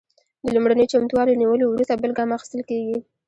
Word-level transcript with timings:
د 0.43 0.45
لومړنیو 0.55 0.91
چمتووالو 0.91 1.31
له 1.31 1.39
نیولو 1.41 1.65
وروسته 1.67 1.99
بل 2.01 2.11
ګام 2.17 2.29
اخیستل 2.37 2.61
کیږي. 2.69 2.97